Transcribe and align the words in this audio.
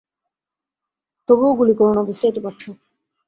তবুও 1.29 1.57
গুলি 1.57 1.73
কোরো 1.73 1.91
না, 1.93 2.01
বুঝতেই 2.07 2.33
তো 2.35 2.39
পারছো? 2.45 2.69